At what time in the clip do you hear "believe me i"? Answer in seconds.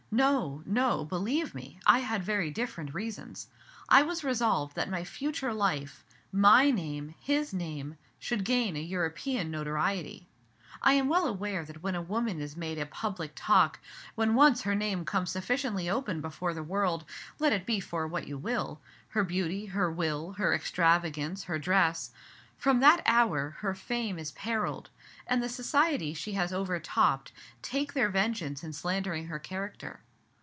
1.05-1.99